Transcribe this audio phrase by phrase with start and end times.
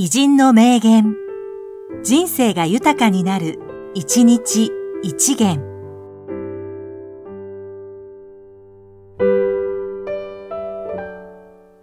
[0.00, 1.16] 偉人の名言。
[2.04, 3.58] 人生が豊かになる、
[3.94, 4.70] 一日
[5.02, 5.60] 一元。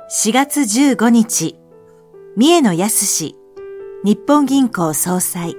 [0.09, 1.59] 4月15日、
[2.37, 3.25] 三重野康
[4.05, 5.53] 日本銀行総裁。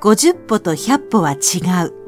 [0.00, 1.36] 50歩と100歩は違
[1.86, 1.99] う。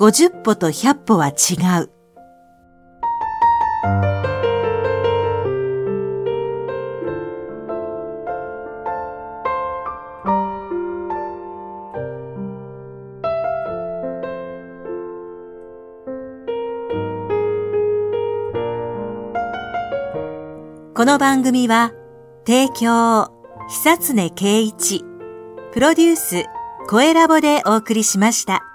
[0.00, 1.90] 50歩と100歩は違う。
[20.94, 21.92] この番組は、
[22.46, 23.28] 提供、
[23.68, 25.04] 久常圭一、
[25.74, 26.46] プロデュース、
[26.88, 28.69] 声ラボでお送りしました。